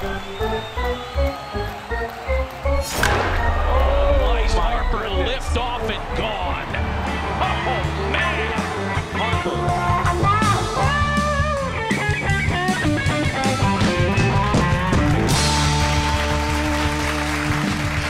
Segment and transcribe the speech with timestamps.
[0.00, 0.14] Bryce
[4.54, 6.68] Harper lift off and gone.
[7.40, 7.82] Oh,
[8.12, 8.52] man.
[9.16, 9.56] Harper.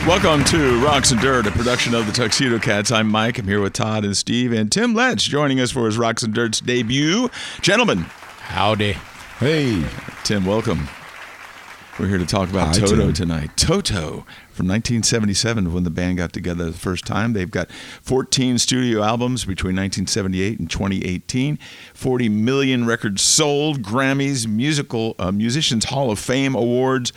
[0.06, 2.92] Welcome to Rocks and Dirt, a production of the Tuxedo Cats.
[2.92, 3.38] I'm Mike.
[3.38, 6.34] I'm here with Todd and Steve and Tim Letch joining us for his Rocks and
[6.34, 7.30] Dirt's debut.
[7.62, 8.00] Gentlemen,
[8.40, 8.98] Howdy.
[9.38, 9.82] Hey,
[10.24, 10.86] Tim, welcome.
[11.98, 13.12] We're here to talk about Hi, Toto Tim.
[13.12, 13.50] tonight.
[13.56, 17.32] Toto from 1977 when the band got together the first time.
[17.32, 21.58] They've got 14 studio albums between 1978 and 2018,
[21.94, 27.12] 40 million records sold, Grammys, musical uh, Musicians Hall of Fame awards.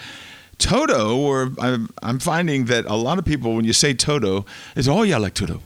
[0.57, 4.87] Toto, or I'm, I'm finding that a lot of people, when you say Toto, is
[4.87, 5.61] oh yeah, I like Toto,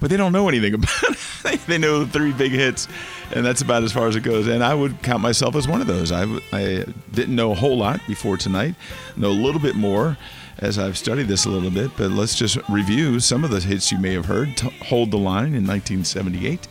[0.00, 1.60] but they don't know anything about it.
[1.66, 2.88] they know the three big hits,
[3.34, 4.46] and that's about as far as it goes.
[4.46, 6.12] And I would count myself as one of those.
[6.12, 8.74] I, I didn't know a whole lot before tonight,
[9.16, 10.16] know a little bit more
[10.58, 11.90] as I've studied this a little bit.
[11.96, 14.56] But let's just review some of the hits you may have heard.
[14.56, 16.66] T- Hold the Line in 1978.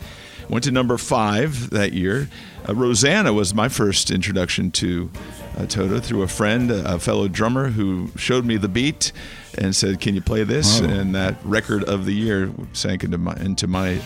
[0.48, 2.28] Went to number five that year.
[2.68, 5.10] Uh, Rosanna was my first introduction to
[5.56, 9.12] uh, Toto through a friend, a fellow drummer who showed me the beat
[9.58, 10.84] and said, "Can you play this?" Oh.
[10.84, 14.00] And that record of the year sank into my into my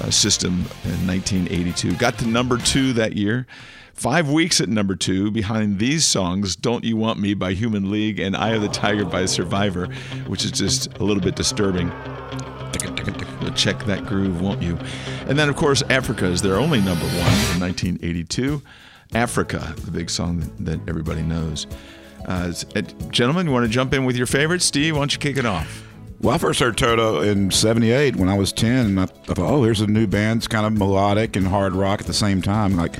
[0.00, 1.94] uh, system in 1982.
[1.94, 3.46] Got to number two that year.
[3.94, 8.20] Five weeks at number two behind these songs, Don't You Want Me by Human League
[8.20, 9.86] and Eye of the Tiger by Survivor,
[10.26, 11.90] which is just a little bit disturbing.
[13.54, 14.78] Check that groove, won't you?
[15.28, 18.60] And then, of course, Africa is their only number one in 1982.
[19.14, 21.66] Africa, the big song that everybody knows.
[22.26, 24.60] Uh, uh, gentlemen, you want to jump in with your favorite?
[24.60, 25.84] Steve, why don't you kick it off?
[26.20, 29.38] well, I first heard Toto in '78 when I was 10, and I, I thought,
[29.38, 30.38] oh, here's a new band.
[30.38, 32.96] It's kind of melodic and hard rock at the same time, like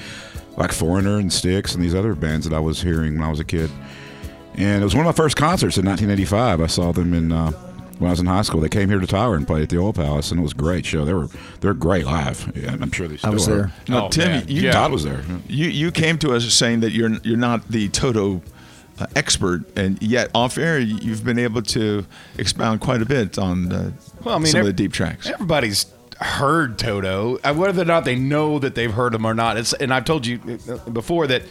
[0.57, 3.41] like Foreigner and Styx and these other bands that I was hearing when I was
[3.41, 3.71] a kid.
[4.55, 6.61] And it was one of my first concerts in 1985.
[6.63, 7.51] I saw them in uh,
[7.99, 8.61] when I was in high school.
[8.61, 10.57] They came here to Tyler and played at the Oil Palace, and it was a
[10.57, 11.05] great show.
[11.05, 11.29] They were
[11.61, 12.53] they're great live.
[12.57, 13.57] Yeah, I'm sure they still I was are.
[13.57, 13.73] there.
[13.89, 14.45] Now, Oh, Tim, man.
[14.49, 14.73] you, Yeah.
[14.73, 15.23] Todd was there.
[15.49, 18.41] you you came to us saying that you're you're not the Toto
[19.15, 22.07] expert, and yet off air you've been able to
[22.39, 23.91] expound quite a bit on uh,
[24.25, 25.27] Well, I mean, some of the deep tracks.
[25.29, 25.87] Everybody's
[26.21, 29.57] heard Toto, Uh, whether or not they know that they've heard him or not.
[29.59, 30.41] It's and I've told you
[30.71, 31.43] uh, before that.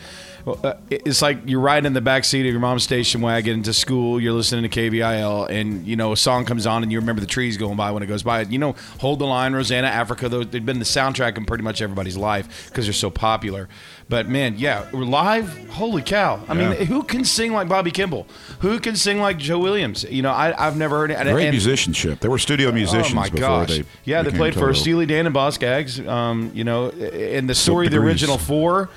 [0.46, 3.64] Well, Uh, it's like you're riding in the back seat of your mom's station wagon
[3.64, 4.20] to school.
[4.22, 7.26] You're listening to KVIL, and you know a song comes on, and you remember the
[7.28, 8.42] trees going by when it goes by.
[8.42, 12.16] You know, "Hold the Line," "Rosanna," "Africa." They've been the soundtrack in pretty much everybody's
[12.16, 13.68] life because they're so popular.
[14.08, 16.40] But man, yeah, live, holy cow!
[16.48, 18.28] I mean, who can sing like Bobby Kimball?
[18.60, 20.04] Who can sing like Joe Williams?
[20.04, 21.16] You know, I, I've never heard it.
[21.16, 22.20] and- Great and- musicianship.
[22.20, 23.70] They were studio musicians Oh my before gosh!
[23.70, 26.00] they yeah, they played for Steely Dan and Boz Scaggs.
[26.00, 28.90] Um, you know, in the story, the original four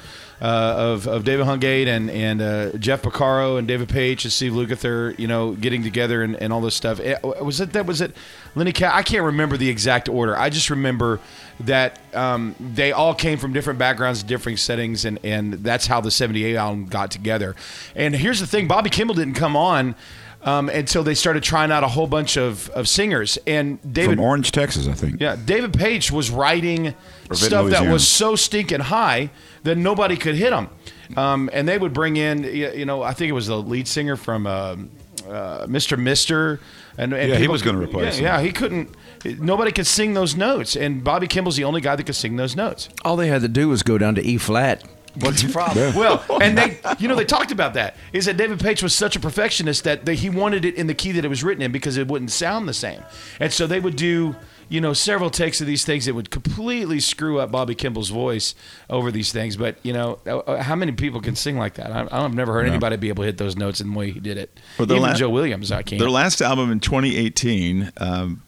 [0.44, 5.19] of of David Hungate and and uh, Jeff Porcaro and David Paich and Steve Lukather.
[5.19, 7.00] You know, getting together and, and all this stuff.
[7.00, 8.15] Eh, was it that was it?
[8.54, 8.72] Lenny.
[8.84, 10.37] I can't remember the exact order.
[10.37, 11.21] I just remember
[11.60, 16.10] that um, they all came from different backgrounds, different settings, and and that's how the
[16.10, 17.56] '78 album got together.
[17.94, 19.94] And here's the thing: Bobby Kimball didn't come on.
[20.41, 24.25] Um, until they started trying out a whole bunch of, of singers, and David from
[24.25, 25.21] Orange, Texas, I think.
[25.21, 26.94] yeah, David Paich was writing
[27.37, 29.31] stuff that was so stinking high
[29.65, 30.69] that nobody could hit them.
[31.16, 34.16] Um, and they would bring in, you know, I think it was the lead singer
[34.16, 34.91] from um
[35.28, 35.99] uh, Mr.
[35.99, 36.61] Mister,
[36.97, 38.41] and, and Yeah, he was gonna replace yeah, him.
[38.41, 38.94] Yeah, he couldn't.
[39.41, 42.56] Nobody could sing those notes, and Bobby Kimball's the only guy that could sing those
[42.56, 42.89] notes.
[43.05, 44.84] All they had to do was go down to E flat.
[45.21, 45.95] What's the problem?
[45.97, 47.97] Well, and they, you know, they talked about that.
[48.12, 50.95] Is that David Paich was such a perfectionist that they, he wanted it in the
[50.95, 53.03] key that it was written in because it wouldn't sound the same,
[53.41, 54.37] and so they would do,
[54.69, 58.55] you know, several takes of these things that would completely screw up Bobby Kimball's voice
[58.91, 59.56] over these things.
[59.56, 61.91] But you know, uh, how many people can sing like that?
[61.91, 64.21] I, I've never heard anybody be able to hit those notes in the way he
[64.21, 64.59] did it.
[64.78, 65.99] Well, Even la- Joe Williams, I can't.
[65.99, 68.42] Their last album in 2018, um,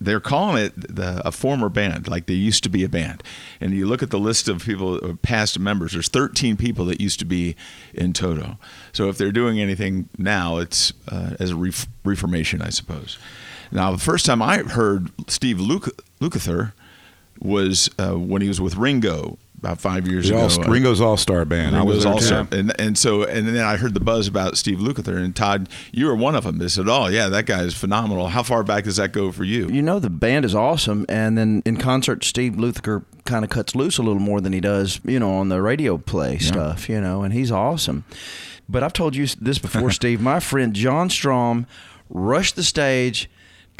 [0.00, 3.22] they're calling it the, a former band, like they used to be a band.
[3.60, 5.92] And you look at the list of people, uh, past members.
[5.92, 7.56] There's 13 people that used to be
[7.94, 8.58] in Toto.
[8.92, 13.18] So if they're doing anything now, it's uh, as a ref- reformation, I suppose.
[13.72, 16.72] Now, the first time I heard Steve Luke- Lukather
[17.40, 20.62] was uh, when he was with Ringo about five years The ago.
[20.62, 21.76] All- Ringo's All Star Band.
[21.76, 24.56] I was Ringo's there also, and and so and then I heard the buzz about
[24.56, 25.68] Steve Lukather and Todd.
[25.92, 26.58] You were one of them.
[26.58, 29.44] They said, "Oh yeah, that guy is phenomenal." How far back does that go for
[29.44, 29.68] you?
[29.68, 33.74] You know the band is awesome, and then in concert, Steve Lukather kind of cuts
[33.74, 37.00] loose a little more than he does, you know, on the radio play stuff, you
[37.00, 38.04] know, and he's awesome.
[38.68, 40.20] But I've told you this before, Steve.
[40.20, 41.66] My friend John Strom
[42.10, 43.30] rushed the stage,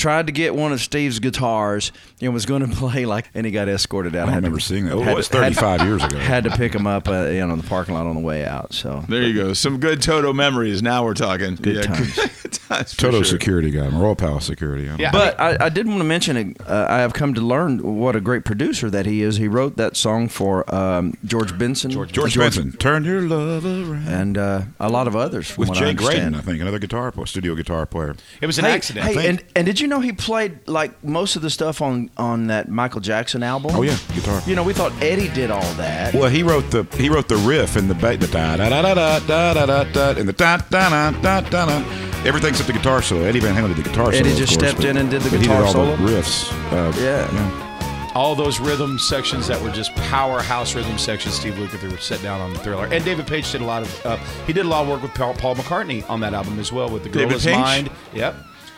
[0.03, 3.53] tried to get one of Steve's guitars and was going to play like, and he
[3.53, 4.29] got escorted out.
[4.29, 4.97] I had remember to, seeing that.
[4.97, 6.19] Well, it was to- had- 35 years ago.
[6.19, 8.45] Had to pick him up, uh, you know, in the parking lot on the way
[8.45, 8.73] out.
[8.75, 9.53] So There you go.
[9.53, 10.83] Some good Toto memories.
[10.83, 11.55] Now we're talking.
[11.55, 12.15] Good times.
[12.43, 13.25] good times Toto sure.
[13.25, 14.91] security guy, Royal Palace security.
[14.99, 15.13] Yeah.
[15.13, 18.21] But I, I did want to mention, uh, I have come to learn what a
[18.21, 19.37] great producer that he is.
[19.37, 24.09] He wrote that song for um, George Benson, George- George Benson, turn your love around.
[24.09, 25.51] and uh, a lot of others.
[25.51, 26.35] From With what I Jay Graydon.
[26.35, 28.17] I think, another guitar player, studio guitar player.
[28.41, 29.07] It was an hey, accident.
[29.07, 29.29] Hey, think.
[29.29, 32.69] and, and did you know he played like most of the stuff on on that
[32.69, 33.73] Michael Jackson album?
[33.75, 34.41] Oh yeah, guitar.
[34.47, 36.15] You know, we thought Eddie did all that.
[36.15, 38.83] Well, he wrote the he wrote the riff and the ba- the da da da
[38.95, 41.85] da da da da da da and the da da da da da da.
[42.25, 43.23] Everything except the guitar solo.
[43.25, 44.17] Eddie Van Halen did the guitar solo.
[44.17, 45.97] Eddie just course, stepped but- in and did the but guitar he did all solo?
[45.97, 46.53] the riffs.
[46.73, 46.93] Uh,
[47.35, 48.13] Oh.
[48.15, 51.35] all those rhythm sections that were just powerhouse rhythm sections.
[51.35, 54.07] Steve Lukather set down on the Thriller, and David Paich did a lot of.
[54.07, 54.17] Uh,
[54.47, 56.89] he did a lot of work with Paul, Paul McCartney on that album as well
[56.91, 57.61] with the Girl David Is Paich?
[57.61, 57.91] Mind.
[58.15, 58.35] Yep.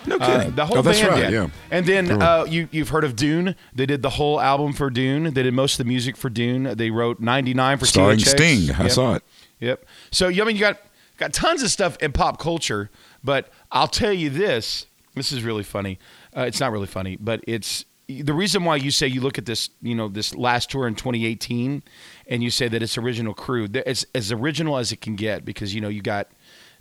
[0.06, 0.55] No Uh, kidding.
[0.55, 1.33] the whole Oh, that's band right, did.
[1.33, 1.47] yeah.
[1.71, 2.23] And then Cool.
[2.23, 3.55] uh, you you've heard of Dune.
[3.75, 5.33] They did the whole album for Dune.
[5.35, 6.75] They did most of the music for Dune.
[6.77, 8.31] They wrote 99 for Starring THX.
[8.31, 8.71] Sting.
[8.77, 8.91] I Yep.
[8.93, 9.23] saw it.
[9.61, 9.85] Yep.
[10.11, 10.79] So I mean you got
[11.17, 12.91] got tons of stuff in pop culture,
[13.23, 14.87] but I'll tell you this.
[15.15, 15.99] This is really funny.
[16.37, 19.47] Uh, it's not really funny, but it's the reason why you say you look at
[19.47, 21.83] this, you know, this last tour in 2018,
[22.29, 23.67] and you say that it's original crew.
[23.69, 26.29] that It's as original as it can get because you know you got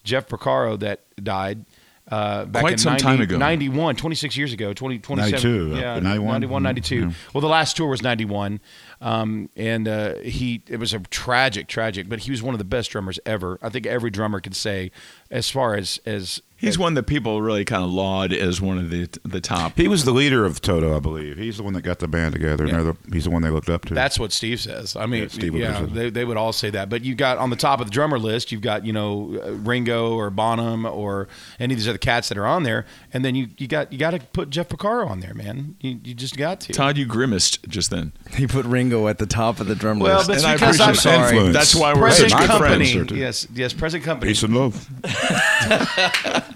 [0.03, 1.63] Jeff Porcaro that died.
[2.11, 3.37] Uh, back Quite in some 90 time ago.
[3.37, 5.31] 91, 26 years ago, 20, 27.
[5.51, 6.33] 92, uh, yeah, 91?
[6.33, 6.95] 91, Mhm, 92.
[6.99, 7.11] yeah.
[7.33, 8.59] Well, the last tour was 91.
[8.99, 12.65] Um, and uh, he, it was a tragic, tragic, but he was one of the
[12.65, 13.57] best drummers ever.
[13.61, 14.91] I think every drummer could say,
[15.31, 18.89] as far as, as He's one that people really kind of laud as one of
[18.89, 19.77] the the top.
[19.77, 21.37] He was the leader of Toto, I believe.
[21.37, 22.65] He's the one that got the band together.
[22.65, 23.93] and the- he's the one they looked up to.
[23.93, 24.95] That's what Steve says.
[24.95, 26.89] I mean, Yeah, Steve yeah, they, they would all say that.
[26.89, 29.51] But you got on the top of the drummer list, you've got you know uh,
[29.51, 31.27] Ringo or Bonham or
[31.59, 33.99] any of these other cats that are on there, and then you, you got you
[33.99, 35.75] got to put Jeff Porcaro on there, man.
[35.81, 36.73] You, you just got to.
[36.73, 38.13] Todd, you grimaced just then.
[38.35, 40.27] He put Ringo at the top of the drum Well, list.
[40.27, 41.23] but it's And I because I'm sorry.
[41.35, 41.53] influence.
[41.53, 42.91] That's why we're Present such good company.
[42.93, 43.09] friends.
[43.09, 43.15] too.
[43.17, 44.31] Yes, yes, present company.
[44.31, 44.89] Peace and love.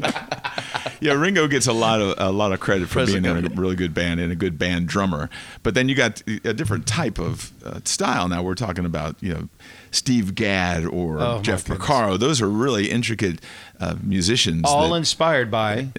[0.99, 3.75] Yeah, Ringo gets a lot of a lot of credit for being in a really
[3.75, 5.29] good band and a good band drummer.
[5.61, 8.27] But then you got a different type of uh, style.
[8.27, 9.49] Now we're talking about you know
[9.91, 11.65] Steve Gadd or Oh, Jeff.
[11.65, 12.17] Porcaro.
[12.17, 13.41] Those are really intricate
[13.79, 14.63] uh, musicians.
[14.65, 15.89] all that- inspired by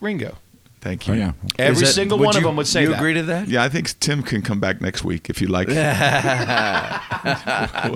[0.00, 0.36] Ringo.
[0.80, 1.14] Thank you.
[1.14, 1.32] Oh yeah.
[1.58, 2.96] Every that- single would one of them would say you that.
[2.96, 3.48] agree to that?
[3.48, 5.68] Yeah, I think Tim can come back next week if you like.
[5.68, 5.76] we'll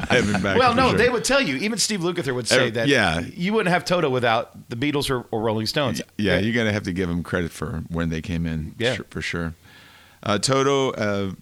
[0.00, 0.98] have him back Well, no, sure.
[0.98, 1.56] they would tell you.
[1.56, 2.88] Even Steve Lukather would say Uh, that.
[2.88, 3.20] yeah.
[3.20, 6.02] you wouldn't have Toto without the Beatles or, or Rolling Stones.
[6.18, 8.74] Yeah, you're gonna have to give them credit for when they came in.
[8.78, 8.94] Yeah.
[8.94, 9.54] sure- for sure.
[10.22, 11.32] Uh, Toto, uh,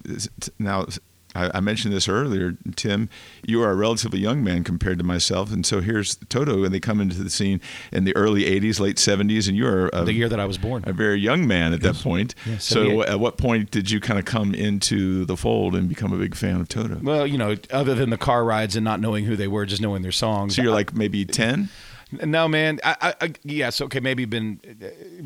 [0.58, 0.86] now
[1.34, 3.08] I, I mentioned this earlier, Tim.
[3.44, 6.80] You are a relatively young man compared to myself, and so here's Toto, and they
[6.80, 7.60] come into the scene
[7.92, 10.58] in the early '80s, late '70s, and you are a, the year that I was
[10.58, 10.84] born.
[10.86, 12.34] a very young man at that point.
[12.46, 16.12] Yeah, so, at what point did you kind of come into the fold and become
[16.12, 16.98] a big fan of Toto?
[17.02, 19.82] Well, you know, other than the car rides and not knowing who they were, just
[19.82, 20.56] knowing their songs.
[20.56, 21.68] So you're like maybe ten.
[22.12, 22.78] No, man.
[22.84, 24.60] I, I, yes, okay, maybe been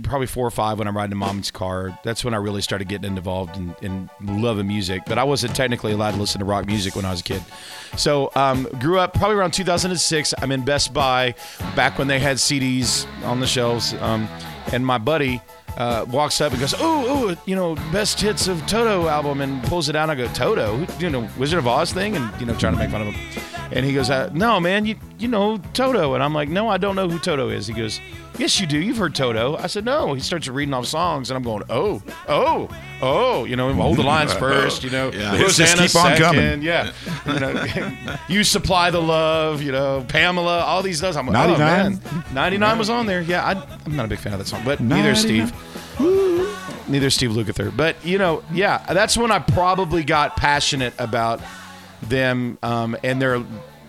[0.04, 1.98] probably four or five when I'm riding in mom's car.
[2.04, 5.02] That's when I really started getting involved in, in loving music.
[5.06, 7.42] But I wasn't technically allowed to listen to rock music when I was a kid.
[7.96, 10.34] So um, grew up probably around 2006.
[10.38, 11.34] I'm in Best Buy
[11.74, 13.94] back when they had CDs on the shelves.
[13.94, 14.28] Um,
[14.72, 15.40] and my buddy
[15.76, 19.62] uh, walks up and goes, "Oh, oh, you know, best hits of Toto album," and
[19.64, 20.10] pulls it out.
[20.10, 22.90] I go, "Toto, you know, Wizard of Oz thing," and you know, trying to make
[22.90, 23.55] fun of him.
[23.72, 26.76] And he goes, uh, "No, man, you you know Toto," and I'm like, "No, I
[26.78, 28.00] don't know who Toto is." He goes,
[28.38, 28.78] "Yes, you do.
[28.78, 32.00] You've heard Toto." I said, "No." He starts reading off songs, and I'm going, "Oh,
[32.28, 32.68] oh,
[33.02, 35.32] oh," you know, hold the lines first, you know, Yeah.
[35.32, 36.40] The just keep on coming.
[36.40, 36.92] second, yeah,
[37.26, 41.16] you know, you supply the love, you know, Pamela, all these does.
[41.16, 41.54] I'm, 99?
[41.54, 43.22] oh man, 99 was on there.
[43.22, 43.52] Yeah, I,
[43.84, 45.52] I'm not a big fan of that song, but neither is Steve.
[46.88, 47.76] Neither is Steve Lukather.
[47.76, 51.40] But you know, yeah, that's when I probably got passionate about
[52.02, 53.42] them um, and their,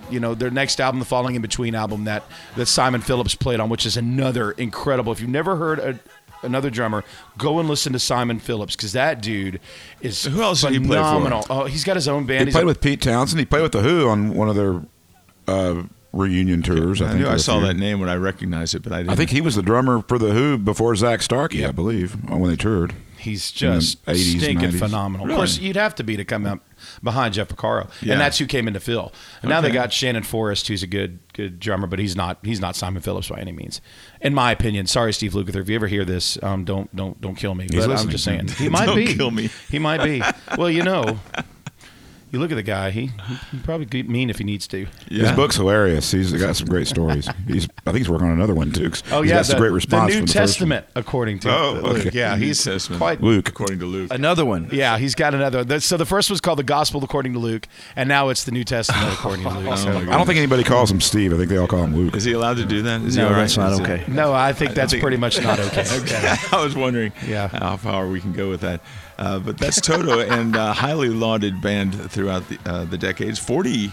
[0.09, 2.23] you know, their next album, the following in Between album that
[2.55, 5.11] that Simon Phillips played on, which is another incredible.
[5.11, 5.99] If you've never heard a,
[6.43, 7.03] another drummer,
[7.37, 9.59] go and listen to Simon Phillips because that dude
[10.01, 11.03] is Who else did he play for?
[11.03, 11.45] phenomenal.
[11.49, 12.41] Oh, he's got his own band.
[12.41, 13.39] He He's played a- with Pete Townshend.
[13.39, 14.81] He played with the Who on one of their
[15.47, 15.83] uh,
[16.13, 17.01] reunion tours.
[17.01, 17.67] I, I think knew I saw you.
[17.67, 19.09] that name when I recognized it, but I didn't.
[19.11, 22.49] I think he was the drummer for the Who before Zak Starkey, I believe, when
[22.49, 22.93] they toured.
[23.17, 24.79] He's just 80s, stinking 90s.
[24.79, 25.29] phenomenal.
[25.29, 26.59] Of course, you'd have to be to come up
[27.03, 28.13] behind Jeff Porcaro, Yeah.
[28.13, 29.11] and that's who came in to fill.
[29.41, 32.59] And now they got Shannon Forrest, who's a good good drummer, but he's not he's
[32.59, 33.81] not Simon Phillips by any means,
[34.21, 34.87] in my opinion.
[34.87, 37.67] Sorry, Steve Lukather, if you ever hear this, um, don't don't don't kill me.
[37.69, 39.13] but I'm just saying he might be.
[39.13, 39.49] kill me.
[39.69, 40.21] He might be.
[40.57, 41.19] Well, you know.
[42.37, 42.91] You look at the guy.
[42.91, 43.07] He
[43.51, 44.87] he probably be mean if he needs to.
[45.09, 45.27] Yeah.
[45.27, 46.11] His book's hilarious.
[46.11, 47.27] He's got some great stories.
[47.47, 48.89] He's, I think he's working on another one too.
[48.89, 50.07] 'cause Oh he's yeah, got some the, great response.
[50.11, 50.53] the from New the first.
[50.53, 51.97] Testament, according to Oh, Luke.
[52.07, 52.09] okay.
[52.13, 52.99] Yeah, New he's Testament.
[52.99, 53.21] quite.
[53.21, 53.49] Luke.
[53.49, 54.13] according to Luke.
[54.13, 54.69] Another one.
[54.71, 55.63] Yeah, he's got another.
[55.63, 58.51] that- So the first was called the Gospel according to Luke, and now it's the
[58.51, 59.77] New Testament according to oh, Luke.
[59.77, 61.33] so- my I don't think anybody calls him Steve.
[61.33, 62.15] I think they all call him Luke.
[62.15, 63.01] Is he allowed to do that?
[63.01, 63.39] Is he No, all right?
[63.41, 64.03] that's not okay.
[64.07, 65.83] no, I think that's think- pretty much not okay.
[66.51, 67.47] I was wondering Yeah.
[67.47, 68.81] how far we can go with that.
[69.17, 73.39] Uh, but that's Toto and uh, highly lauded band throughout the, uh, the decades.
[73.39, 73.91] 40,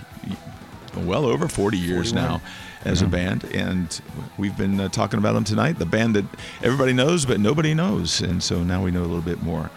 [0.98, 2.42] well over 40 years now
[2.84, 3.44] as a band.
[3.44, 4.00] And
[4.36, 5.78] we've been uh, talking about them tonight.
[5.78, 6.24] The band that
[6.62, 8.20] everybody knows, but nobody knows.
[8.20, 9.70] And so now we know a little bit more.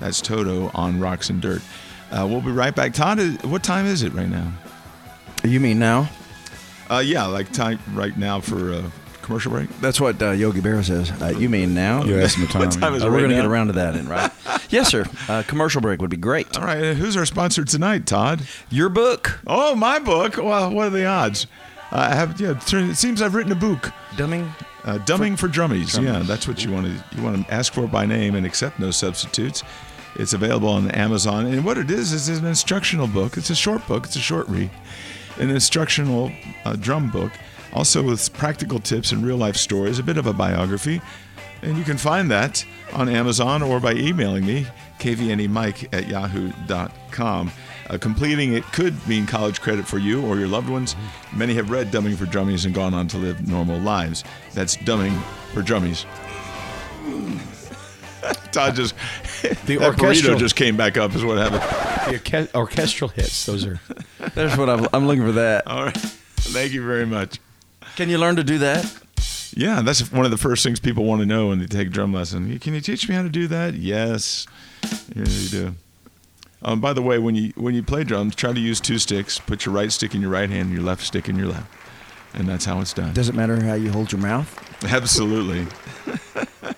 [0.00, 1.62] That's Toto on Rocks and Dirt.
[2.10, 2.94] Uh, we'll be right back.
[2.94, 4.52] Todd, is- what time is it right now?
[5.44, 6.08] You mean now?
[6.90, 8.90] Uh, yeah, like time right now for a
[9.24, 9.68] commercial break.
[9.80, 11.10] That's what uh, Yogi Berra says.
[11.20, 12.04] Uh, you mean now?
[12.04, 12.60] You asked him the time.
[12.68, 14.30] What time is Uh, it we're right going to get around to that, in right?
[14.70, 15.04] yes, sir.
[15.28, 16.56] Uh, commercial break would be great.
[16.56, 18.42] All right, uh, who's our sponsor tonight, Todd?
[18.70, 20.36] Your book, Oh, my book.
[20.36, 21.46] Well, what are the odds?
[21.90, 22.40] Uh, I have.
[22.40, 23.90] Yeah, it seems I've written a book.
[24.16, 24.48] Dumming.
[24.84, 26.00] Uh, Dumbing for, drummies.
[26.02, 28.78] Yeah, that's what you want to you want to ask for by name and accept
[28.78, 29.62] no substitutes.
[30.16, 33.36] It's available on Amazon, and what it is is an instructional book.
[33.36, 34.04] It's a short book.
[34.04, 34.70] It's a short read,
[35.38, 36.30] an instructional
[36.64, 37.32] uh, drum book,
[37.74, 41.00] also with practical tips and real life stories, a bit of a biography,
[41.62, 44.66] and you can find that on Amazon or by emailing me
[44.98, 47.50] kvnemike at yahoo.com.
[47.90, 50.96] Uh, completing it could mean college credit for you or your loved ones.
[51.34, 54.24] Many have read Dumbing for Drummies and gone on to live normal lives.
[54.54, 55.20] That's Dumbing
[55.52, 56.06] for Drummies.
[58.52, 58.94] Todd just
[59.66, 61.60] The that burrito orchestral- just came back up is what happened.
[62.14, 63.44] The orche- orchestral hits.
[63.46, 63.80] Those are.
[64.34, 65.66] That's what I'm, I'm looking for that.
[65.66, 67.38] All right, thank you very much.
[67.96, 68.92] Can you learn to do that?
[69.56, 71.90] Yeah, that's one of the first things people want to know when they take a
[71.90, 72.58] drum lesson.
[72.58, 73.74] Can you teach me how to do that?
[73.74, 74.46] Yes,
[75.14, 75.74] yeah, you do.
[76.62, 79.38] Um, by the way, when you when you play drums, try to use two sticks.
[79.38, 81.70] Put your right stick in your right hand, and your left stick in your left,
[82.32, 83.12] and that's how it's done.
[83.14, 84.82] Does it matter how you hold your mouth?
[84.84, 85.66] Absolutely.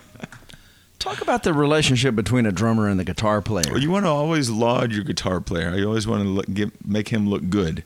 [0.99, 3.71] Talk about the relationship between a drummer and the guitar player.
[3.71, 5.73] Well, you want to always laud your guitar player.
[5.75, 7.83] You always want to look, give, make him look good.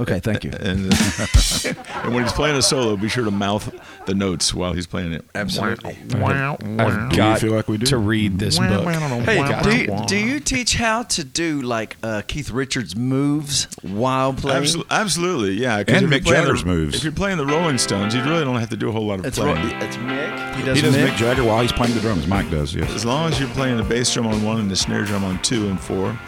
[0.00, 0.50] Okay, thank you.
[0.62, 0.92] And,
[2.04, 3.72] and when he's playing a solo, be sure to mouth
[4.06, 5.24] the notes while he's playing it.
[5.34, 5.96] Absolutely.
[6.14, 7.86] I've Do you got feel like we do?
[7.86, 8.84] to read this book.
[9.24, 9.62] Hey, Wow.
[9.62, 14.62] do you, do you teach how to do like uh, Keith Richards moves while playing?
[14.64, 15.78] Absol- absolutely, yeah.
[15.78, 16.96] And if you're Mick playing Jagger's the, moves.
[16.96, 19.20] If you're playing the Rolling Stones, you really don't have to do a whole lot
[19.20, 19.56] of It's, playing.
[19.70, 20.56] Ro- it's Mick.
[20.56, 21.08] He does, He does Mick.
[21.08, 22.26] Mick Jagger while he's playing the drums.
[22.26, 22.90] Mike does, yes.
[22.94, 25.40] As long as you're playing the bass drum on one and the snare drum on
[25.42, 26.18] two and four,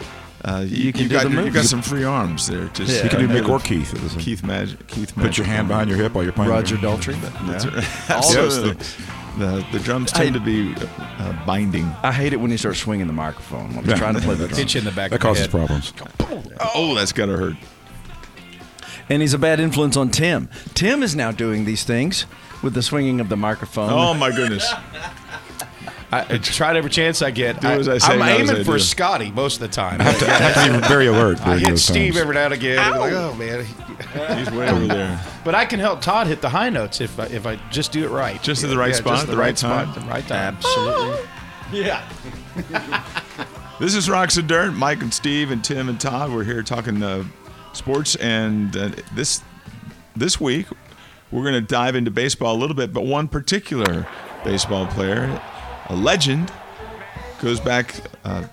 [0.47, 2.65] uh, you, You can you do got the you got some free arms there.
[2.69, 3.03] Just Yeah.
[3.03, 3.93] You can do Mick or Keith.
[3.93, 4.85] at the same- Keith Magic.
[4.87, 6.49] Keith Put your hand behind your hip while you're playing.
[6.49, 7.05] the Roger drums.
[7.05, 7.47] Daltrey.
[7.47, 8.11] That's right.
[8.11, 8.85] All those Absolutely.
[9.37, 11.83] The, the drums tend to be uh, binding.
[12.03, 13.95] I hate it when he starts swinging the microphone I'm Yeah.
[13.95, 14.73] trying to play the Hit drums.
[14.75, 15.09] you in the back.
[15.09, 15.51] That of causes head.
[15.51, 15.91] problems.
[16.73, 17.55] Oh, that's gotta hurt.
[19.09, 20.49] And he's a bad influence on Tim.
[20.73, 22.25] Tim is now doing these things
[22.63, 23.89] with the swinging of the microphone.
[23.91, 24.71] Oh my goodness.
[26.15, 27.59] I, I tried every chance I get.
[27.61, 28.79] Do as I say, am aiming for.
[28.79, 30.01] Scotty most of the time.
[30.01, 31.41] I have to be very alert.
[31.41, 32.21] I hit Steve times.
[32.21, 32.79] every now and again.
[32.79, 33.65] and like, oh man.
[34.37, 35.21] He's way over there.
[35.43, 38.05] But I can help Todd hit the high notes if I, if I just do
[38.05, 38.41] it right.
[38.43, 39.91] Just at the right spot, just the right time?
[39.91, 40.55] spot, the right time.
[40.55, 41.27] Absolutely.
[41.71, 42.07] Yeah.
[43.77, 44.71] This is Rocks and Dirt.
[44.71, 46.31] Mike and Steve and Tim and Todd.
[46.31, 47.25] We're here talking uh,
[47.73, 49.43] sports, and uh, this
[50.15, 50.67] this week
[51.29, 52.93] we're going to dive into baseball a little bit.
[52.93, 54.07] But one particular
[54.45, 55.41] baseball player,
[55.89, 56.51] a legend,
[57.41, 58.45] goes back uh,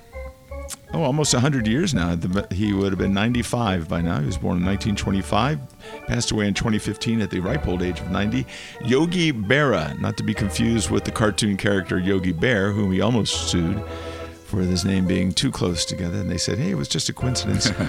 [0.92, 2.16] oh almost hundred years now.
[2.50, 4.20] He would have been 95 by now.
[4.20, 5.58] He was born in 1925,
[6.06, 8.46] passed away in 2015 at the ripe old age of 90.
[8.84, 13.50] Yogi Berra, not to be confused with the cartoon character Yogi Bear, whom he almost
[13.50, 13.82] sued
[14.44, 16.18] for his name being too close together.
[16.18, 17.70] And they said, hey, it was just a coincidence.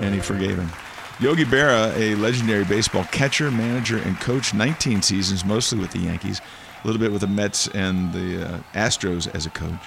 [0.00, 0.70] And he forgave him.
[1.18, 6.40] Yogi Berra, a legendary baseball catcher, manager, and coach, 19 seasons, mostly with the Yankees,
[6.82, 9.80] a little bit with the Mets and the uh, Astros as a coach.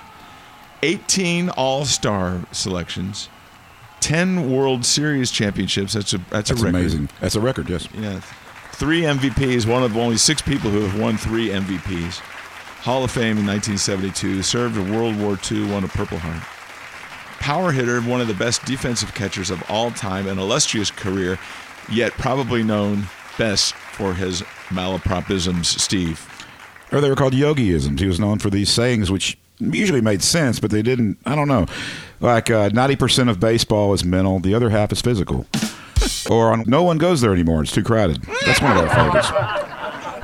[0.81, 3.29] 18 All Star selections,
[4.01, 5.93] 10 World Series championships.
[5.93, 6.69] That's a that's, That's a record.
[6.69, 7.09] amazing.
[7.21, 7.87] That's a record, yes.
[7.97, 8.19] Yeah,
[8.73, 9.65] three MVPs.
[9.65, 12.19] One of only six people who have won three MVPs.
[12.81, 14.43] Hall of Fame in 1972.
[14.43, 15.71] Served in World War II.
[15.71, 16.43] Won a Purple Heart.
[17.39, 21.37] Power hitter, one of the best defensive catchers of all time, an illustrious career,
[21.89, 23.03] yet probably known
[23.37, 25.65] best for his malapropisms.
[25.65, 26.19] Steve.
[26.93, 27.99] Or they were called yogiisms.
[27.99, 31.17] He was known for these sayings, which usually made sense, but they didn't.
[31.25, 31.65] I don't know.
[32.19, 35.47] Like uh, ninety percent of baseball is mental, the other half is physical.
[36.29, 37.63] or on, no one goes there anymore.
[37.63, 38.21] It's too crowded.
[38.45, 39.29] That's one of our favorites.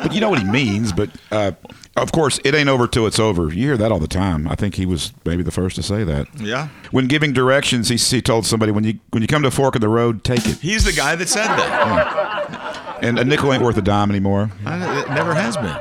[0.03, 0.93] but you know what he means.
[0.93, 1.51] But uh,
[1.97, 3.45] of course, it ain't over till it's over.
[3.45, 4.47] You hear that all the time.
[4.47, 6.27] I think he was maybe the first to say that.
[6.39, 6.69] Yeah.
[6.91, 9.75] When giving directions, he, he told somebody when you when you come to a fork
[9.75, 10.57] in the road, take it.
[10.59, 12.97] He's the guy that said that.
[13.01, 14.51] And a nickel ain't worth a dime anymore.
[14.65, 15.75] I- It never has been.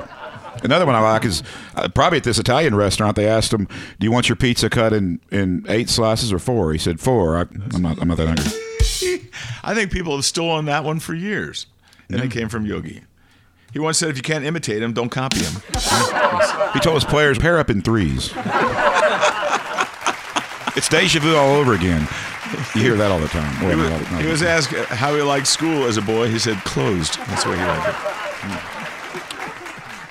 [0.62, 1.42] Another one I like is
[1.76, 3.16] uh, probably at this Italian restaurant.
[3.16, 3.66] They asked him,
[3.98, 6.72] "Do you want your pizza cut in, in eight slices or four?
[6.72, 7.36] He said four.
[7.36, 7.42] I,
[7.74, 8.00] I'm not.
[8.00, 9.28] I'm not that hungry.
[9.62, 11.66] I think people have stolen that one for years,
[12.08, 13.02] and it came from Yogi.
[13.72, 15.62] He once said, "If you can't imitate him, don't copy him."
[16.74, 18.30] He told his players, "Pair up in threes.
[20.76, 22.06] it's deja vu all over again.
[22.74, 23.62] You hear that all the time.
[23.62, 26.28] Well, He was, he was asked how he liked school as a boy.
[26.28, 27.88] He said, "Closed." That's what he liked.
[27.88, 27.94] it.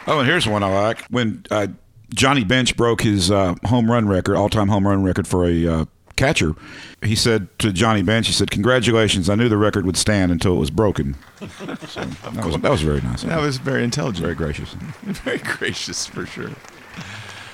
[0.08, 1.02] Oh, and here's one I like.
[1.10, 1.68] When uh,
[2.14, 5.86] Johnny Bench broke his uh, home run record, all-time home run record for a uh,
[6.16, 6.54] catcher,
[7.02, 9.30] he said to Johnny Bench, he said, "Congratulations!
[9.30, 11.16] I knew the record would stand until it was broken."
[11.88, 13.24] So, that, was, that was very nice.
[13.24, 14.24] That was very intelligent.
[14.24, 14.74] very gracious.
[15.04, 16.50] Very gracious, for sure.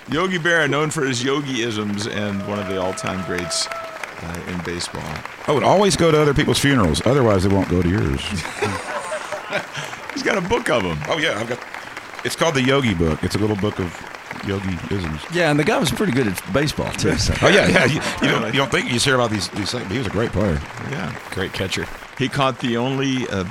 [0.09, 5.03] Yogi Berra, known for his yogi-isms and one of the all-time greats uh, in baseball.
[5.47, 7.05] I would always go to other people's funerals.
[7.05, 8.21] Otherwise, they won't go to yours.
[10.13, 10.97] He's got a book of them.
[11.07, 11.59] oh yeah, I've got.
[12.23, 13.23] It's called the Yogi Book.
[13.23, 13.91] It's a little book of
[14.47, 15.21] yogi isms.
[15.33, 17.15] Yeah, and the guy was pretty good at baseball too.
[17.17, 17.33] So.
[17.41, 17.85] Oh yeah, yeah.
[17.85, 19.97] You, you don't you don't think you just hear about these these things, but he
[19.97, 20.61] was a great player.
[20.89, 21.17] Yeah.
[21.31, 21.85] Great catcher.
[22.17, 23.45] He caught the only uh,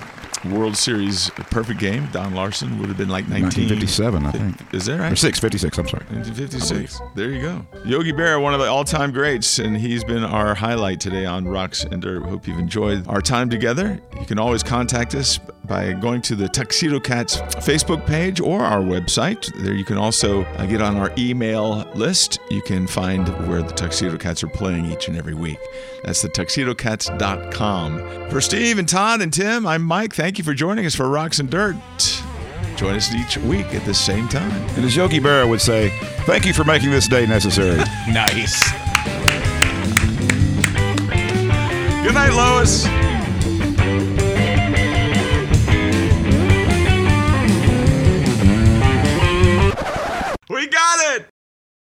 [0.45, 2.09] World Series perfect game.
[2.13, 4.75] Don Larsen would have been like 19, 1957, I think.
[4.75, 5.19] Is that Or right?
[5.19, 5.79] six fifty six.
[5.79, 6.05] I'm sorry.
[6.11, 7.01] 1956.
[7.15, 7.67] There you go.
[7.85, 11.85] Yogi Berra, one of the all-time greats, and he's been our highlight today on Rocks
[11.85, 12.23] and Dirt.
[12.25, 14.01] Hope you've enjoyed our time together.
[14.19, 18.81] You can always contact us by going to the Tuxedo Cats Facebook page or our
[18.81, 19.53] website.
[19.63, 22.41] There you can also uh, get on our email list.
[22.51, 25.59] You can find where the Tuxedo Cats are playing each and every week.
[26.05, 28.31] That's the tuxedocats.com.
[28.31, 30.15] For Steve and Todd and Tim, I'm Mike.
[30.15, 31.77] Thank Thank you for joining us for Rocks and Dirt.
[32.77, 34.51] Join us each week at the same time.
[34.77, 35.91] And as Yogi Berra would say,
[36.25, 37.77] thank you for making this day necessary.
[38.09, 38.59] nice.
[42.03, 42.87] Good night, Lois.
[50.49, 51.32] We got it!